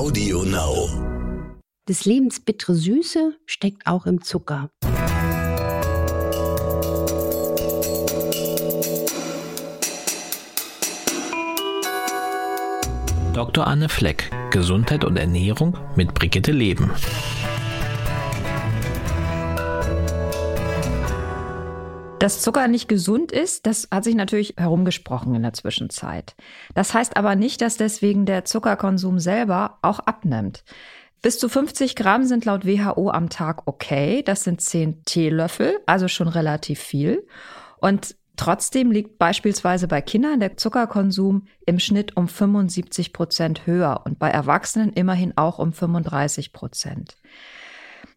[0.00, 0.88] Audio Now.
[1.86, 4.70] Des Lebens bittere Süße steckt auch im Zucker.
[13.34, 13.66] Dr.
[13.66, 16.90] Anne Fleck, Gesundheit und Ernährung mit Brigitte Leben.
[22.20, 26.34] Dass Zucker nicht gesund ist, das hat sich natürlich herumgesprochen in der Zwischenzeit.
[26.74, 30.62] Das heißt aber nicht, dass deswegen der Zuckerkonsum selber auch abnimmt.
[31.22, 34.22] Bis zu 50 Gramm sind laut WHO am Tag okay.
[34.22, 37.26] Das sind 10 Teelöffel, also schon relativ viel.
[37.78, 44.18] Und trotzdem liegt beispielsweise bei Kindern der Zuckerkonsum im Schnitt um 75 Prozent höher und
[44.18, 47.16] bei Erwachsenen immerhin auch um 35 Prozent.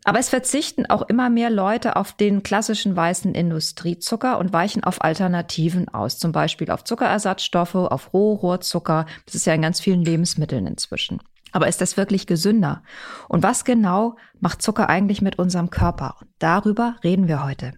[0.05, 5.01] Aber es verzichten auch immer mehr Leute auf den klassischen weißen Industriezucker und weichen auf
[5.01, 9.05] Alternativen aus, zum Beispiel auf Zuckerersatzstoffe, auf Rohrohrzucker.
[9.25, 11.19] Das ist ja in ganz vielen Lebensmitteln inzwischen.
[11.53, 12.83] Aber ist das wirklich gesünder?
[13.29, 16.15] Und was genau macht Zucker eigentlich mit unserem Körper?
[16.39, 17.73] darüber reden wir heute.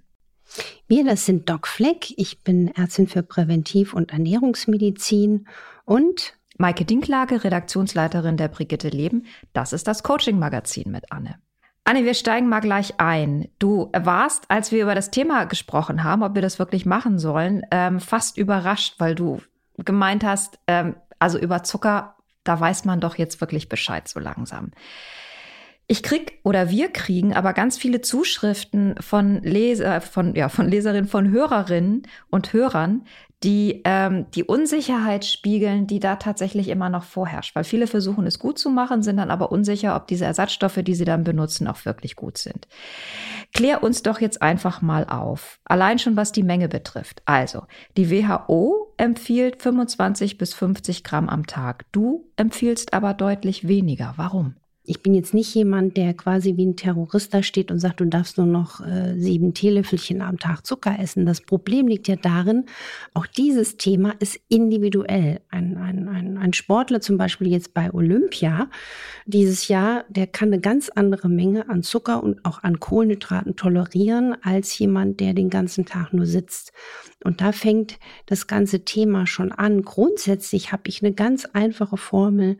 [0.87, 2.13] Wir, das sind Doc Fleck.
[2.17, 5.47] Ich bin Ärztin für Präventiv- und Ernährungsmedizin
[5.83, 9.25] und Maike Dinklage, Redaktionsleiterin der Brigitte Leben.
[9.53, 11.35] Das ist das Coaching-Magazin mit Anne.
[11.87, 13.47] Anne, wir steigen mal gleich ein.
[13.59, 17.61] Du warst, als wir über das Thema gesprochen haben, ob wir das wirklich machen sollen,
[17.69, 19.39] ähm, fast überrascht, weil du
[19.77, 24.71] gemeint hast, ähm, also über Zucker, da weiß man doch jetzt wirklich Bescheid so langsam.
[25.87, 31.07] Ich krieg oder wir kriegen aber ganz viele Zuschriften von Leser, von, ja, von Leserinnen,
[31.07, 33.03] von Hörerinnen und Hörern,
[33.43, 37.55] die ähm, die Unsicherheit spiegeln, die da tatsächlich immer noch vorherrscht.
[37.55, 40.95] Weil viele versuchen es gut zu machen, sind dann aber unsicher, ob diese Ersatzstoffe, die
[40.95, 42.67] sie dann benutzen, auch wirklich gut sind.
[43.53, 45.59] Klär uns doch jetzt einfach mal auf.
[45.65, 47.21] Allein schon was die Menge betrifft.
[47.25, 47.63] Also,
[47.95, 51.85] die WHO empfiehlt 25 bis 50 Gramm am Tag.
[51.91, 54.13] Du empfiehlst aber deutlich weniger.
[54.17, 54.55] Warum?
[54.87, 58.05] Ich bin jetzt nicht jemand, der quasi wie ein Terrorist da steht und sagt, du
[58.05, 61.25] darfst nur noch äh, sieben Teelöffelchen am Tag Zucker essen.
[61.25, 62.65] Das Problem liegt ja darin,
[63.13, 65.41] auch dieses Thema ist individuell.
[65.49, 68.69] Ein, ein, ein, ein Sportler zum Beispiel jetzt bei Olympia
[69.25, 74.35] dieses Jahr, der kann eine ganz andere Menge an Zucker und auch an Kohlenhydraten tolerieren
[74.43, 76.73] als jemand, der den ganzen Tag nur sitzt.
[77.23, 77.97] Und da fängt
[78.27, 79.81] das ganze Thema schon an.
[79.81, 82.57] Grundsätzlich habe ich eine ganz einfache Formel.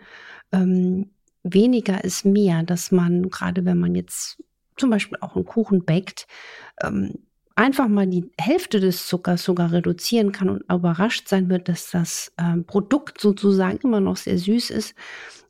[0.52, 1.12] Ähm,
[1.46, 4.44] weniger ist mehr, dass man, gerade wenn man jetzt
[4.78, 6.28] zum Beispiel auch einen Kuchen backt,
[6.84, 7.20] ähm,
[7.56, 12.34] einfach mal die Hälfte des Zuckers sogar reduzieren kann und überrascht sein wird, dass das
[12.38, 14.96] ähm, Produkt sozusagen immer noch sehr süß ist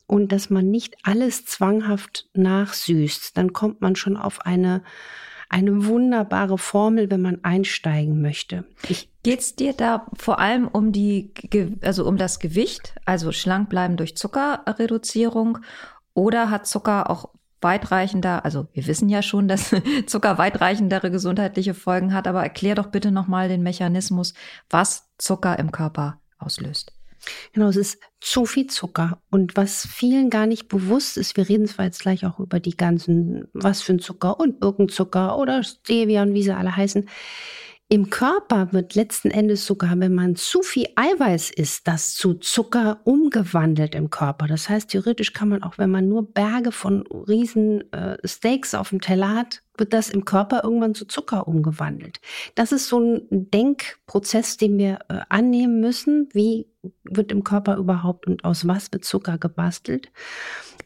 [0.06, 3.36] und dass man nicht alles zwanghaft nachsüßt.
[3.36, 4.82] Dann kommt man schon auf eine
[5.48, 8.64] eine wunderbare Formel, wenn man einsteigen möchte.
[9.22, 11.32] Geht es dir da vor allem um die,
[11.82, 15.58] also um das Gewicht, also schlank bleiben durch Zuckerreduzierung,
[16.14, 17.28] oder hat Zucker auch
[17.60, 19.74] weitreichender, also wir wissen ja schon, dass
[20.06, 24.34] Zucker weitreichendere gesundheitliche Folgen hat, aber erklär doch bitte nochmal den Mechanismus,
[24.70, 26.95] was Zucker im Körper auslöst.
[27.52, 29.20] Genau, es ist zu viel Zucker.
[29.30, 32.76] Und was vielen gar nicht bewusst ist, wir reden zwar jetzt gleich auch über die
[32.76, 37.08] ganzen, was für ein Zucker und Birkenzucker oder Stevia und wie sie alle heißen.
[37.88, 42.98] Im Körper wird letzten Endes sogar, wenn man zu viel Eiweiß isst, das zu Zucker
[43.04, 44.48] umgewandelt im Körper.
[44.48, 48.88] Das heißt, theoretisch kann man auch, wenn man nur Berge von riesen äh, Steaks auf
[48.88, 52.18] dem Teller hat, wird das im Körper irgendwann zu Zucker umgewandelt.
[52.56, 56.28] Das ist so ein Denkprozess, den wir äh, annehmen müssen.
[56.32, 56.66] Wie
[57.04, 60.10] wird im Körper überhaupt und aus was wird Zucker gebastelt?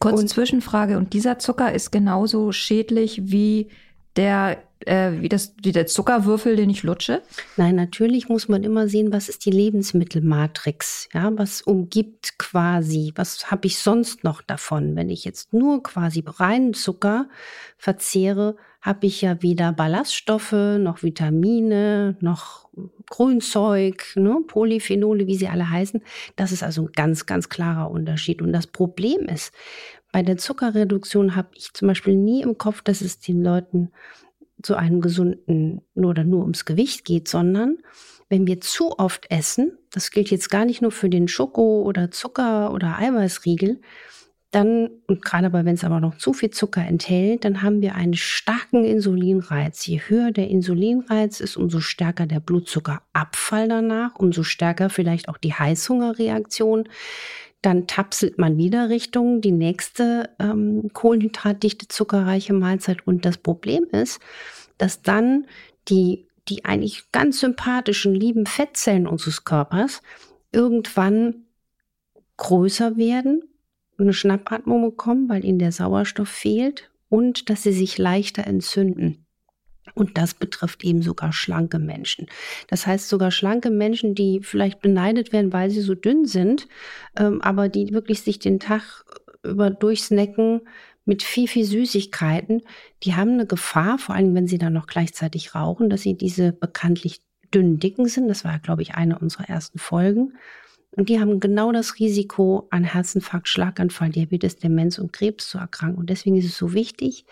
[0.01, 0.99] Kurze und, Zwischenfrage.
[0.99, 3.69] Und dieser Zucker ist genauso schädlich wie
[4.17, 7.23] der äh, wie, das, wie der Zuckerwürfel, den ich lutsche?
[7.57, 11.09] Nein, natürlich muss man immer sehen, was ist die Lebensmittelmatrix?
[11.13, 13.13] Ja, was umgibt quasi?
[13.17, 14.97] Was habe ich sonst noch davon?
[14.97, 17.29] Wenn ich jetzt nur quasi reinen Zucker
[17.77, 22.69] verzehre, habe ich ja weder Ballaststoffe, noch Vitamine, noch
[23.11, 26.03] Grünzeug, ne, Polyphenole, wie sie alle heißen.
[26.37, 28.41] Das ist also ein ganz, ganz klarer Unterschied.
[28.41, 29.53] Und das Problem ist,
[30.13, 33.91] bei der Zuckerreduktion habe ich zum Beispiel nie im Kopf, dass es den Leuten
[34.63, 37.79] zu einem gesunden oder nur ums Gewicht geht, sondern
[38.29, 42.11] wenn wir zu oft essen, das gilt jetzt gar nicht nur für den Schoko oder
[42.11, 43.81] Zucker oder Eiweißriegel,
[44.53, 47.95] dann, und gerade aber wenn es aber noch zu viel Zucker enthält, dann haben wir
[47.95, 49.87] einen starken Insulinreiz.
[49.87, 55.55] Je höher der Insulinreiz ist, umso stärker der Blutzuckerabfall danach, umso stärker vielleicht auch die
[55.55, 56.89] Heißhungerreaktion
[57.63, 63.07] dann tapselt man wieder Richtung die nächste ähm, kohlenhydratdichte, zuckerreiche Mahlzeit.
[63.07, 64.21] Und das Problem ist,
[64.79, 65.47] dass dann
[65.89, 70.03] die, die eigentlich ganz sympathischen, lieben Fettzellen unseres Körpers
[70.53, 71.45] irgendwann
[72.39, 73.43] größer werden,
[73.99, 79.27] eine Schnappatmung bekommen, weil ihnen der Sauerstoff fehlt und dass sie sich leichter entzünden.
[79.95, 82.27] Und das betrifft eben sogar schlanke Menschen.
[82.69, 86.69] Das heißt sogar schlanke Menschen, die vielleicht beneidet werden, weil sie so dünn sind,
[87.17, 89.05] ähm, aber die wirklich sich den Tag
[89.43, 90.63] über durchsnacken
[91.05, 92.63] mit viel, viel Süßigkeiten,
[93.03, 96.53] die haben eine Gefahr, vor allem wenn sie dann noch gleichzeitig rauchen, dass sie diese
[96.53, 97.23] bekanntlich
[97.53, 98.29] dünnen Dicken sind.
[98.29, 100.35] Das war, glaube ich, eine unserer ersten Folgen.
[100.93, 105.99] Und die haben genau das Risiko, an Herzinfarkt, Schlaganfall, Diabetes, Demenz und Krebs zu erkranken.
[105.99, 107.25] Und deswegen ist es so wichtig,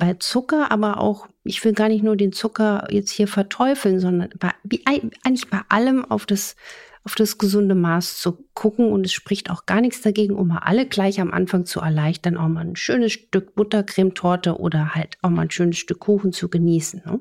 [0.00, 4.30] bei Zucker, aber auch, ich will gar nicht nur den Zucker jetzt hier verteufeln, sondern
[4.40, 4.50] bei,
[4.84, 6.56] eigentlich bei allem auf das,
[7.04, 8.90] auf das gesunde Maß zu gucken.
[8.90, 12.36] Und es spricht auch gar nichts dagegen, um mal alle gleich am Anfang zu erleichtern,
[12.36, 16.48] auch mal ein schönes Stück Buttercremetorte oder halt auch mal ein schönes Stück Kuchen zu
[16.48, 17.02] genießen.
[17.04, 17.20] Ne?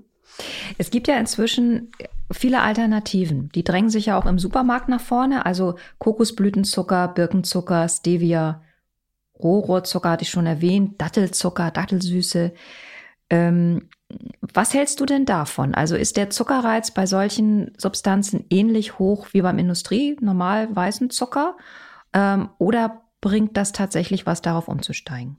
[0.78, 1.92] Es gibt ja inzwischen
[2.32, 3.50] viele Alternativen.
[3.54, 5.46] Die drängen sich ja auch im Supermarkt nach vorne.
[5.46, 8.62] Also Kokosblütenzucker, Birkenzucker, Stevia,
[9.42, 12.54] Rohrohrzucker hatte ich schon erwähnt, Dattelzucker, Dattelsüße.
[13.30, 13.90] Ähm,
[14.42, 15.76] was hältst du denn davon?
[15.76, 21.56] Also ist der Zuckerreiz bei solchen Substanzen ähnlich hoch wie beim Industrie, normal weißen Zucker?
[22.14, 25.38] Ähm, oder bringt das tatsächlich was darauf umzusteigen?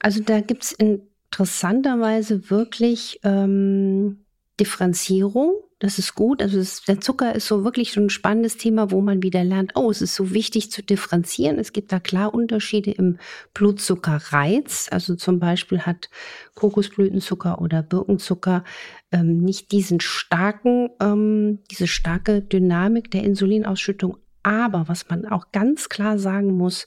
[0.00, 4.24] Also da gibt es interessanterweise wirklich ähm,
[4.60, 5.54] Differenzierung.
[5.82, 6.40] Das ist gut.
[6.40, 9.72] Also es, der Zucker ist so wirklich so ein spannendes Thema, wo man wieder lernt,
[9.74, 11.58] oh, es ist so wichtig zu differenzieren.
[11.58, 13.18] Es gibt da klar Unterschiede im
[13.52, 14.86] Blutzuckerreiz.
[14.92, 16.08] Also zum Beispiel hat
[16.54, 18.62] Kokosblütenzucker oder Birkenzucker
[19.10, 24.18] ähm, nicht diesen starken, ähm, diese starke Dynamik der Insulinausschüttung.
[24.44, 26.86] Aber was man auch ganz klar sagen muss,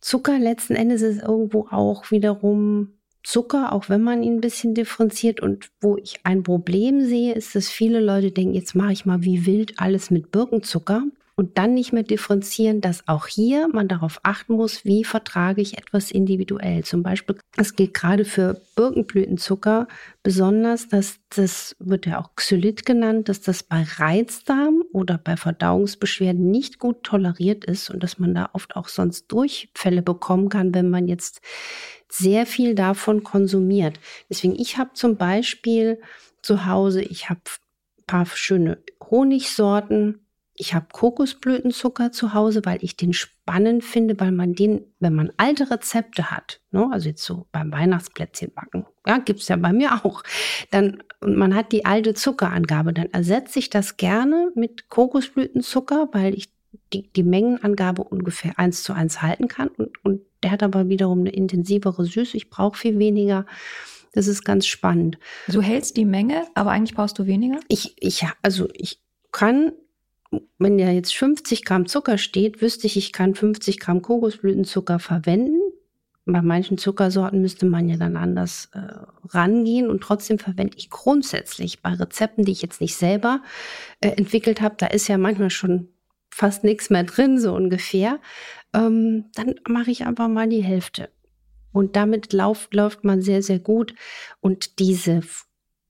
[0.00, 5.40] Zucker letzten Endes ist irgendwo auch wiederum Zucker, auch wenn man ihn ein bisschen differenziert.
[5.40, 9.22] Und wo ich ein Problem sehe, ist, dass viele Leute denken, jetzt mache ich mal
[9.22, 11.04] wie wild alles mit Birkenzucker
[11.40, 15.78] und dann nicht mehr differenzieren, dass auch hier man darauf achten muss, wie vertrage ich
[15.78, 16.84] etwas individuell.
[16.84, 19.88] Zum Beispiel, es gilt gerade für Birkenblütenzucker
[20.22, 26.50] besonders, dass das wird ja auch Xylit genannt, dass das bei Reizdarm oder bei Verdauungsbeschwerden
[26.50, 30.90] nicht gut toleriert ist und dass man da oft auch sonst Durchfälle bekommen kann, wenn
[30.90, 31.40] man jetzt
[32.10, 33.98] sehr viel davon konsumiert.
[34.28, 36.00] Deswegen, ich habe zum Beispiel
[36.42, 37.40] zu Hause, ich habe
[37.98, 38.78] ein paar schöne
[39.10, 40.26] Honigsorten,
[40.60, 45.32] ich habe Kokosblütenzucker zu Hause, weil ich den spannend finde, weil man den, wenn man
[45.38, 50.04] alte Rezepte hat, ne, also jetzt so beim Weihnachtsplätzchen backen, ja, gibt's ja bei mir
[50.04, 50.22] auch,
[50.70, 56.34] dann, und man hat die alte Zuckerangabe, dann ersetze ich das gerne mit Kokosblütenzucker, weil
[56.34, 56.52] ich
[56.92, 61.20] die, die Mengenangabe ungefähr eins zu eins halten kann und, und der hat aber wiederum
[61.20, 62.36] eine intensivere Süße.
[62.36, 63.46] Ich brauche viel weniger.
[64.12, 65.18] Das ist ganz spannend.
[65.48, 67.60] Du hältst die Menge, aber eigentlich brauchst du weniger?
[67.68, 69.00] Ich, ich, also ich
[69.30, 69.72] kann,
[70.58, 75.60] wenn ja jetzt 50 Gramm Zucker steht, wüsste ich, ich kann 50 Gramm Kokosblütenzucker verwenden.
[76.26, 78.80] Bei manchen Zuckersorten müsste man ja dann anders äh,
[79.28, 83.42] rangehen und trotzdem verwende ich grundsätzlich bei Rezepten, die ich jetzt nicht selber
[84.00, 85.88] äh, entwickelt habe, da ist ja manchmal schon
[86.30, 88.18] fast nichts mehr drin, so ungefähr
[88.72, 91.10] ähm, dann mache ich einfach mal die Hälfte.
[91.72, 93.94] Und damit läuft, läuft man sehr, sehr gut.
[94.40, 95.22] Und diese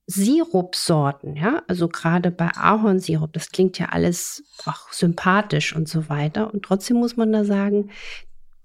[0.07, 6.53] Sirupsorten, ja, also gerade bei Ahornsirup, das klingt ja alles auch sympathisch und so weiter.
[6.53, 7.89] Und trotzdem muss man da sagen,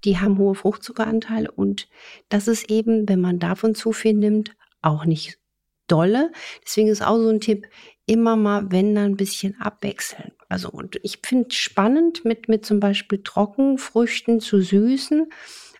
[0.03, 1.87] die haben hohe Fruchtzuckeranteile und
[2.29, 5.39] das ist eben, wenn man davon zu viel nimmt, auch nicht
[5.87, 6.31] dolle.
[6.65, 7.67] Deswegen ist auch so ein Tipp,
[8.05, 10.31] immer mal, wenn dann ein bisschen abwechseln.
[10.49, 15.27] Also und ich finde spannend, mit, mit zum Beispiel Trockenfrüchten zu süßen.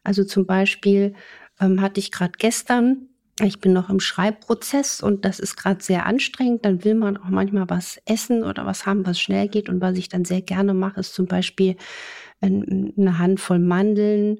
[0.03, 1.13] Also zum Beispiel
[1.59, 3.09] ähm, hatte ich gerade gestern,
[3.41, 6.65] ich bin noch im Schreibprozess und das ist gerade sehr anstrengend.
[6.65, 9.69] Dann will man auch manchmal was essen oder was haben, was schnell geht.
[9.69, 11.77] Und was ich dann sehr gerne mache, ist zum Beispiel
[12.41, 14.39] eine Handvoll Mandeln,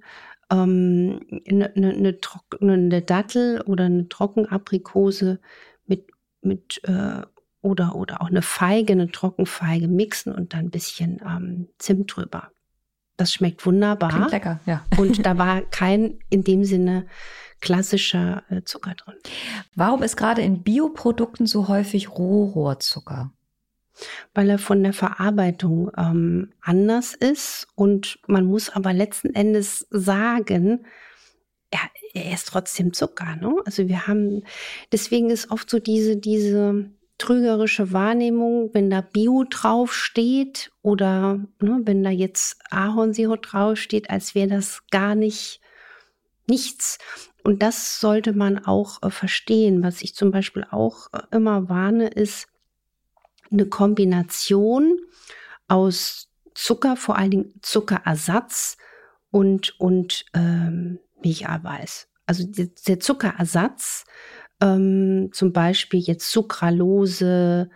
[0.51, 5.39] ähm, eine, eine, eine, eine Dattel oder eine Trockenaprikose
[5.85, 6.07] mit,
[6.41, 7.21] mit äh,
[7.61, 12.51] oder, oder auch eine Feige, eine Trockenfeige mixen und dann ein bisschen ähm, Zimt drüber.
[13.17, 14.09] Das schmeckt wunderbar.
[14.09, 14.85] Klingt lecker, ja.
[14.97, 17.07] Und da war kein in dem Sinne
[17.59, 19.15] klassischer äh, Zucker drin.
[19.75, 23.31] Warum ist gerade in Bioprodukten so häufig Rohrohrzucker?
[24.33, 30.85] Weil er von der Verarbeitung ähm, anders ist und man muss aber letzten Endes sagen,
[31.73, 31.79] ja,
[32.13, 33.35] er ist trotzdem Zucker.
[33.35, 33.55] Ne?
[33.65, 34.43] Also wir haben,
[34.91, 42.03] deswegen ist oft so diese, diese trügerische Wahrnehmung, wenn da Bio draufsteht oder ne, wenn
[42.03, 45.59] da jetzt Ahornsirup draufsteht, als wäre das gar nicht
[46.47, 46.99] nichts.
[47.43, 49.83] Und das sollte man auch äh, verstehen.
[49.83, 52.47] Was ich zum Beispiel auch äh, immer warne, ist
[53.51, 54.97] eine Kombination
[55.67, 58.77] aus Zucker, vor allen Dingen Zuckerersatz
[59.31, 62.09] und, und ähm, Milcheiweiß.
[62.25, 64.05] Also der Zuckerersatz,
[64.61, 67.69] ähm, zum Beispiel jetzt Sucralose,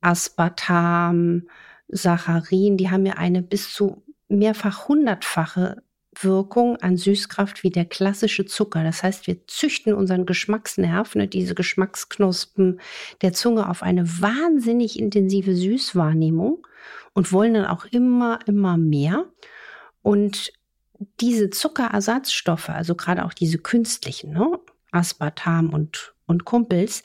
[0.00, 1.48] Aspartam,
[1.88, 5.82] Saccharin, die haben ja eine bis zu mehrfach hundertfache
[6.22, 8.82] Wirkung an Süßkraft wie der klassische Zucker.
[8.82, 12.80] Das heißt, wir züchten unseren Geschmacksnerv, ne, diese Geschmacksknospen
[13.22, 16.66] der Zunge auf eine wahnsinnig intensive Süßwahrnehmung
[17.12, 19.26] und wollen dann auch immer, immer mehr.
[20.02, 20.52] Und
[21.20, 24.58] diese Zuckerersatzstoffe, also gerade auch diese künstlichen, ne,
[24.92, 27.02] Aspartam und, und Kumpels,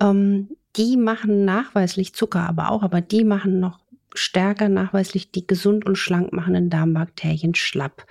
[0.00, 3.81] ähm, die machen nachweislich Zucker aber auch, aber die machen noch
[4.14, 8.06] stärker nachweislich die gesund und schlank machenden Darmbakterien schlapp.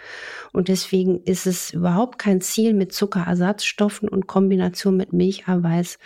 [0.51, 5.99] Und deswegen ist es überhaupt kein Ziel, mit Zuckerersatzstoffen und Kombination mit Milcheiweiß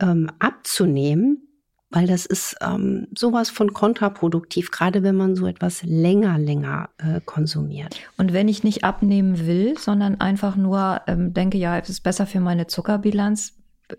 [0.00, 1.48] ähm, abzunehmen,
[1.90, 7.20] weil das ist ähm, sowas von kontraproduktiv, gerade wenn man so etwas länger, länger äh,
[7.24, 8.00] konsumiert.
[8.16, 12.26] Und wenn ich nicht abnehmen will, sondern einfach nur ähm, denke, ja, es ist besser
[12.26, 13.58] für meine Zuckerbilanz,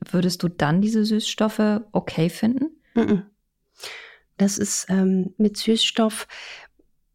[0.09, 2.71] würdest du dann diese Süßstoffe okay finden?
[2.95, 3.21] Mm -mm.
[4.37, 6.27] Das ist ähm, mit Süßstoff,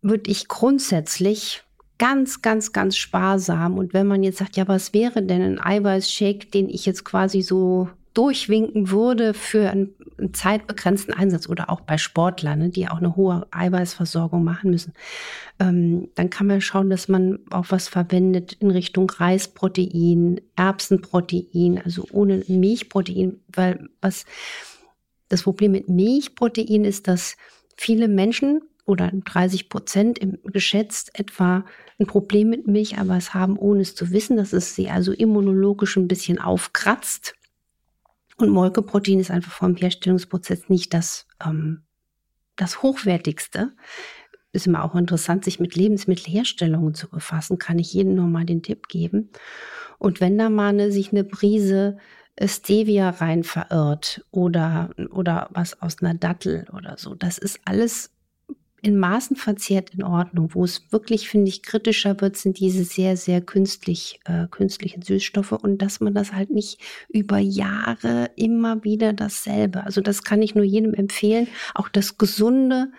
[0.03, 1.65] würde ich grundsätzlich
[1.99, 3.77] ganz, ganz, ganz sparsam.
[3.77, 7.43] Und wenn man jetzt sagt, ja, was wäre denn ein Eiweißshake, den ich jetzt quasi
[7.43, 12.97] so durchwinken würde für einen, einen zeitbegrenzten Einsatz oder auch bei Sportlern, ne, die auch
[12.97, 14.93] eine hohe Eiweißversorgung machen müssen,
[15.61, 22.07] ähm, dann kann man schauen, dass man auch was verwendet in Richtung Reisprotein, Erbsenprotein, also
[22.11, 24.25] ohne Milchprotein, weil was
[25.29, 27.37] das Problem mit Milchprotein ist, dass
[27.77, 31.65] viele Menschen oder 30 Prozent geschätzt etwa
[31.99, 35.13] ein Problem mit Milch, aber es haben, ohne es zu wissen, dass es sie also
[35.13, 37.35] immunologisch ein bisschen aufkratzt.
[38.39, 41.83] Und Molkeprotein ist einfach vom Herstellungsprozess nicht das, ähm,
[42.57, 43.73] das hochwertigste.
[44.53, 47.59] Ist immer auch interessant, sich mit Lebensmittelherstellungen zu befassen.
[47.59, 49.31] Kann ich jedem nur mal den Tipp geben.
[49.99, 51.99] Und wenn da mal eine, sich eine Prise
[52.45, 57.15] Stevia rein verirrt oder, oder was aus einer Dattel oder so.
[57.15, 58.11] Das ist alles
[58.81, 60.55] in Maßen verzehrt in Ordnung.
[60.55, 65.53] Wo es wirklich, finde ich, kritischer wird, sind diese sehr, sehr künstlich, äh, künstlichen Süßstoffe
[65.53, 69.85] und dass man das halt nicht über Jahre immer wieder dasselbe.
[69.85, 71.49] Also das kann ich nur jedem empfehlen.
[71.75, 72.93] Auch das Gesunde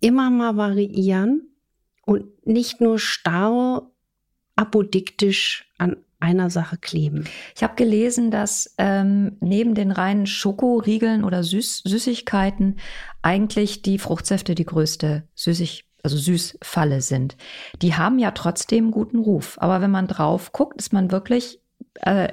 [0.00, 1.48] immer mal variieren
[2.04, 3.90] und nicht nur starr
[4.56, 7.24] apodiktisch an einer Sache kleben.
[7.54, 12.78] Ich habe gelesen, dass ähm, neben den reinen Schokoriegeln oder Süß Süßigkeiten
[13.22, 17.36] eigentlich die Fruchtsäfte die größte Süßig also Süßfalle sind.
[17.82, 19.56] Die haben ja trotzdem guten Ruf.
[19.60, 21.60] Aber wenn man drauf guckt, ist man wirklich
[21.94, 22.28] äh,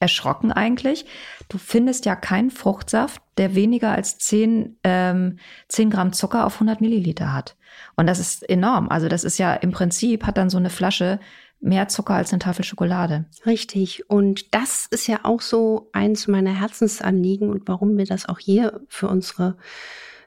[0.00, 1.04] erschrocken eigentlich.
[1.48, 6.80] Du findest ja keinen Fruchtsaft, der weniger als 10, ähm, 10 Gramm Zucker auf 100
[6.80, 7.56] Milliliter hat.
[7.96, 8.88] Und das ist enorm.
[8.88, 11.20] Also das ist ja im Prinzip, hat dann so eine Flasche
[11.60, 13.26] mehr Zucker als eine Tafel Schokolade.
[13.46, 14.08] Richtig.
[14.08, 18.80] Und das ist ja auch so eins meiner Herzensanliegen und warum wir das auch hier
[18.88, 19.56] für unsere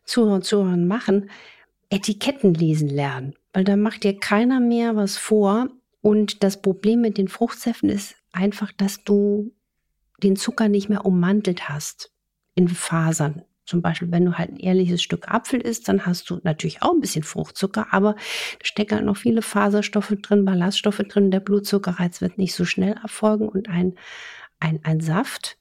[0.06, 1.30] Zuhörer und Zuhörer machen.
[1.90, 3.36] Etiketten lesen lernen.
[3.52, 5.70] Weil da macht dir keiner mehr was vor.
[6.02, 9.54] Und das Problem mit den Fruchtsäften ist einfach, dass du
[10.22, 12.12] den Zucker nicht mehr ummantelt hast
[12.56, 13.44] in Fasern.
[13.66, 16.94] Zum Beispiel, wenn du halt ein ehrliches Stück Apfel isst, dann hast du natürlich auch
[16.94, 18.14] ein bisschen Fruchtzucker, aber
[18.60, 21.32] da stecken halt noch viele Faserstoffe drin, Ballaststoffe drin.
[21.32, 23.96] Der Blutzuckerreiz wird nicht so schnell erfolgen und ein,
[24.60, 25.58] ein, ein Saft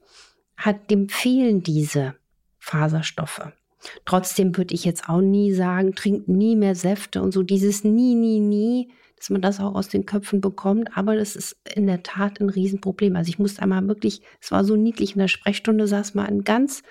[0.56, 2.14] hat, dem fehlen diese
[2.58, 3.52] Faserstoffe.
[4.04, 8.14] Trotzdem würde ich jetzt auch nie sagen, trink nie mehr Säfte und so dieses nie,
[8.14, 10.96] nie, nie, dass man das auch aus den Köpfen bekommt.
[10.96, 13.16] Aber das ist in der Tat ein Riesenproblem.
[13.16, 16.42] Also ich musste einmal wirklich, es war so niedlich in der Sprechstunde, saß mal ein
[16.42, 16.82] ganz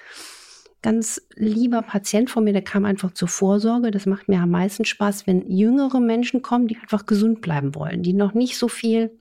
[0.82, 3.92] ganz lieber Patient von mir, der kam einfach zur Vorsorge.
[3.92, 8.04] Das macht mir am meisten Spaß, wenn jüngere Menschen kommen, die einfach gesund bleiben wollen,
[8.04, 9.12] die noch nicht so viel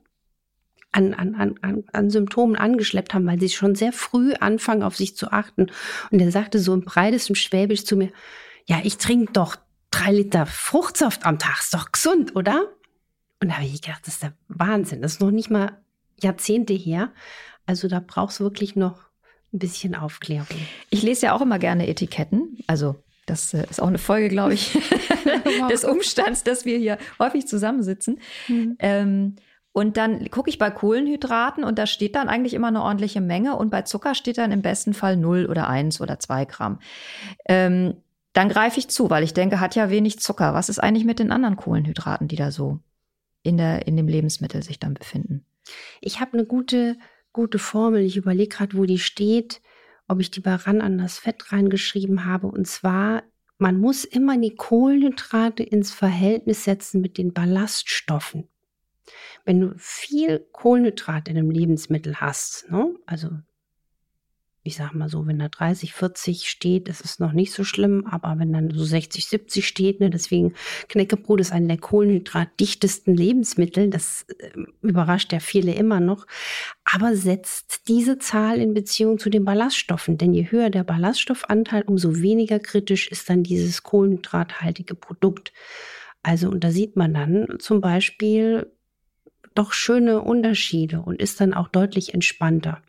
[0.93, 5.17] an, an, an, an Symptomen angeschleppt haben, weil sie schon sehr früh anfangen, auf sich
[5.17, 5.71] zu achten.
[6.11, 8.11] Und er sagte so im breitesten Schwäbisch zu mir,
[8.67, 9.57] ja, ich trinke doch
[9.90, 12.69] drei Liter Fruchtsaft am Tag, ist doch gesund, oder?
[13.40, 15.02] Und da habe ich gedacht, das ist der Wahnsinn.
[15.02, 15.79] Das ist noch nicht mal
[16.21, 17.12] Jahrzehnte her.
[17.67, 19.10] Also da brauchst du wirklich noch
[19.52, 20.47] ein bisschen Aufklärung.
[20.90, 22.59] Ich lese ja auch immer gerne Etiketten.
[22.66, 24.76] Also das äh, ist auch eine Folge, glaube ich,
[25.71, 28.21] des Umstands, dass wir hier häufig zusammensitzen.
[28.49, 28.76] Mhm.
[28.78, 29.37] Ähm,
[29.73, 33.57] und dann gucke ich bei Kohlenhydraten und da steht dann eigentlich immer eine ordentliche Menge
[33.57, 36.80] und bei Zucker steht dann im besten Fall 0 oder 1 oder 2 Gramm.
[37.47, 37.95] Ähm,
[38.33, 40.54] dann greife ich zu, weil ich denke, hat ja wenig Zucker.
[40.54, 42.80] Was ist eigentlich mit den anderen Kohlenhydraten, die da so
[43.42, 45.45] in, der, in dem Lebensmittel sich dann befinden?
[46.00, 46.97] Ich habe eine gute
[47.33, 48.03] gute Formel.
[48.03, 49.61] Ich überlege gerade, wo die steht,
[50.09, 52.49] ob ich die bei ran an das Fett reingeschrieben habe.
[52.49, 53.23] Und zwar,
[53.59, 58.49] man muss immer die Kohlenhydrate ins Verhältnis setzen mit den Ballaststoffen.
[59.45, 62.95] wenn du viel Kohlenhydrat in einem Lebensmittel hast, ne?
[63.07, 63.31] also
[64.62, 68.07] ich sag mal so, wenn da 30, 40 steht, ist es noch nicht so schlimm,
[68.07, 70.52] aber wenn dann so 60, 70 steht, ne, deswegen
[70.88, 74.50] Knäckebrot ist einer der kohlenhydratdichtesten Lebensmittel, das äh,
[74.83, 76.26] überrascht ja viele immer noch,
[76.85, 82.17] aber setzt diese Zahl in Beziehung zu den Ballaststoffen, denn je höher der Ballaststoffanteil, umso
[82.21, 85.55] weniger kritisch ist dann dieses kohlenhydrathaltige Produkt.
[86.23, 88.71] Also, und da sieht man dann zum Beispiel
[89.55, 92.83] doch schöne Unterschiede und ist dann auch deutlich entspannter.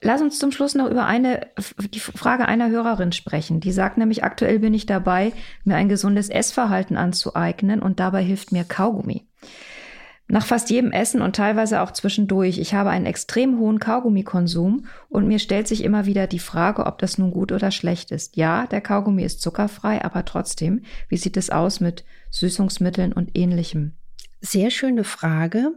[0.00, 1.48] Lass uns zum Schluss noch über eine,
[1.92, 3.60] die Frage einer Hörerin sprechen.
[3.60, 5.32] Die sagt nämlich, aktuell bin ich dabei,
[5.64, 9.26] mir ein gesundes Essverhalten anzueignen und dabei hilft mir Kaugummi.
[10.30, 12.58] Nach fast jedem Essen und teilweise auch zwischendurch.
[12.58, 16.98] Ich habe einen extrem hohen Kaugummikonsum und mir stellt sich immer wieder die Frage, ob
[16.98, 18.36] das nun gut oder schlecht ist.
[18.36, 23.94] Ja, der Kaugummi ist zuckerfrei, aber trotzdem, wie sieht es aus mit Süßungsmitteln und ähnlichem?
[24.42, 25.72] Sehr schöne Frage.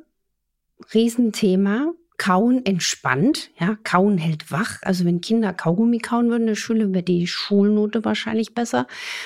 [0.94, 1.94] Riesenthema.
[2.22, 4.78] Kauen entspannt, ja, Kauen hält wach.
[4.84, 8.86] Also wenn Kinder Kaugummi kauen würden in der Schule, wäre die Schulnote wahrscheinlich besser.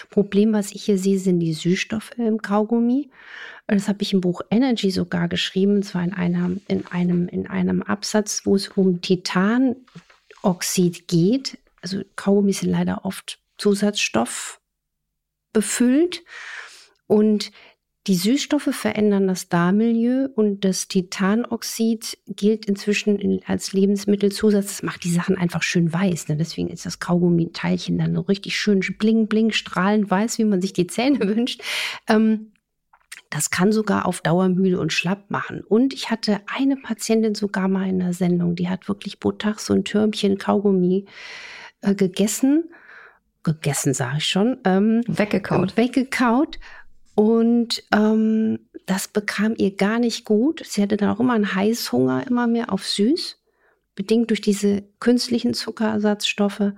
[0.10, 3.10] Problem, was ich hier sehe, sind die Süßstoffe im Kaugummi.
[3.68, 7.82] Das habe ich im Buch Energy sogar geschrieben, zwar in, einer, in, einem, in einem
[7.82, 11.58] Absatz, wo es um Titanoxid geht.
[11.82, 14.62] Also Kaugummi sind leider oft Zusatzstoff
[15.52, 16.24] befüllt.
[17.08, 17.52] Und
[18.08, 24.68] die Süßstoffe verändern das Darmmilieu und das Titanoxid gilt inzwischen als Lebensmittelzusatz.
[24.68, 26.28] Das macht die Sachen einfach schön weiß.
[26.28, 26.38] Ne?
[26.38, 30.74] Deswegen ist das Kaugummi-Teilchen dann so richtig schön bling, bling, strahlend weiß, wie man sich
[30.74, 31.64] die Zähne wünscht.
[32.08, 32.52] Ähm,
[33.32, 35.62] das kann sogar auf Dauer müde und schlapp machen.
[35.62, 39.60] Und ich hatte eine Patientin sogar mal in der Sendung, die hat wirklich pro Tag
[39.60, 41.06] so ein Türmchen Kaugummi
[41.82, 42.70] äh, gegessen.
[43.44, 44.58] Gegessen, sage ich schon.
[44.64, 45.76] Ähm, weggekaut.
[45.76, 46.60] Weggekaut
[47.16, 50.62] und ähm, das bekam ihr gar nicht gut.
[50.66, 53.42] Sie hatte dann auch immer einen Heißhunger, immer mehr auf süß,
[53.96, 56.74] bedingt durch diese künstlichen Zuckerersatzstoffe.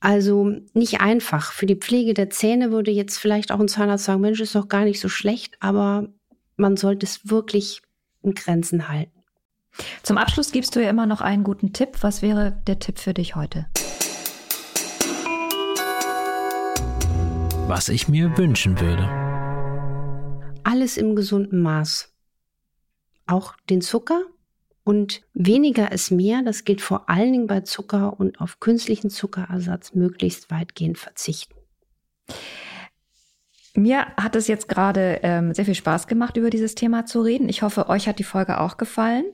[0.00, 1.52] Also nicht einfach.
[1.52, 4.68] Für die Pflege der Zähne würde jetzt vielleicht auch ein Zahnarzt sagen, Mensch, ist doch
[4.68, 6.08] gar nicht so schlecht, aber
[6.56, 7.82] man sollte es wirklich
[8.22, 9.12] in Grenzen halten.
[10.02, 11.98] Zum Abschluss gibst du ja immer noch einen guten Tipp.
[12.00, 13.66] Was wäre der Tipp für dich heute?
[17.66, 19.27] Was ich mir wünschen würde
[20.68, 22.12] alles im gesunden Maß.
[23.26, 24.20] Auch den Zucker
[24.84, 26.42] und weniger ist mehr.
[26.42, 31.54] Das gilt vor allen Dingen bei Zucker und auf künstlichen Zuckerersatz möglichst weitgehend verzichten.
[33.74, 37.48] Mir hat es jetzt gerade ähm, sehr viel Spaß gemacht, über dieses Thema zu reden.
[37.48, 39.24] Ich hoffe, euch hat die Folge auch gefallen.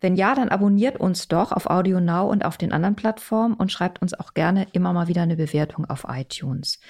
[0.00, 3.72] Wenn ja, dann abonniert uns doch auf Audio Now und auf den anderen Plattformen und
[3.72, 6.80] schreibt uns auch gerne immer mal wieder eine Bewertung auf iTunes.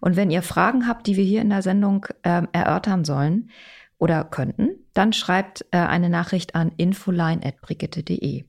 [0.00, 3.50] Und wenn ihr Fragen habt, die wir hier in der Sendung äh, erörtern sollen
[3.98, 8.44] oder könnten, dann schreibt äh, eine Nachricht an infoline.brigitte.de.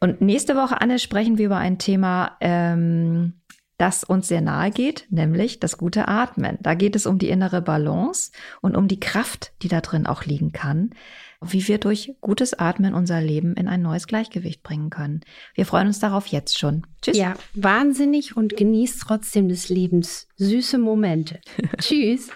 [0.00, 3.34] Und nächste Woche, Anne, sprechen wir über ein Thema, ähm,
[3.78, 6.58] das uns sehr nahe geht, nämlich das gute Atmen.
[6.60, 10.24] Da geht es um die innere Balance und um die Kraft, die da drin auch
[10.24, 10.90] liegen kann
[11.44, 15.20] wie wir durch gutes Atmen unser Leben in ein neues Gleichgewicht bringen können.
[15.54, 16.86] Wir freuen uns darauf jetzt schon.
[17.02, 17.16] Tschüss.
[17.16, 21.40] Ja, wahnsinnig und genießt trotzdem des Lebens süße Momente.
[21.78, 22.28] Tschüss.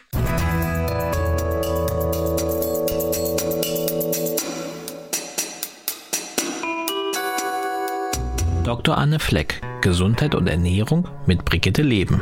[8.65, 8.97] Dr.
[8.97, 12.21] Anne Fleck, Gesundheit und Ernährung mit Brigitte Leben.